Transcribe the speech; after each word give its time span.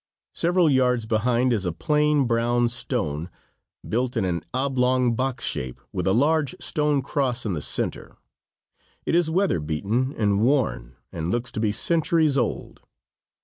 Several 0.33 0.67
yards 0.67 1.05
beyond 1.05 1.53
is 1.53 1.63
a 1.63 1.71
plain, 1.71 2.25
brown 2.25 2.69
stone, 2.69 3.29
built 3.87 4.17
in 4.17 4.25
an 4.25 4.43
oblong 4.51 5.13
box 5.13 5.45
shape, 5.45 5.79
with 5.91 6.07
a 6.07 6.11
large, 6.11 6.55
stone 6.59 7.03
cross 7.03 7.45
in 7.45 7.53
the 7.53 7.61
center. 7.61 8.17
It 9.05 9.13
is 9.13 9.29
weather 9.29 9.59
beaten 9.59 10.11
and 10.17 10.39
worn, 10.41 10.95
and 11.11 11.29
looks 11.29 11.51
to 11.51 11.59
be 11.59 11.71
centuries 11.71 12.35
old. 12.35 12.81